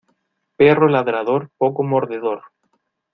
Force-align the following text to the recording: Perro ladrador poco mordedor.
Perro 0.57 0.87
ladrador 0.87 1.51
poco 1.59 1.83
mordedor. 1.83 2.41